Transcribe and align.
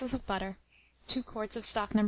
of 0.13 0.25
butter, 0.25 0.57
2 1.09 1.21
quarts 1.21 1.55
of 1.55 1.63
stock 1.63 1.93
No. 1.93 1.99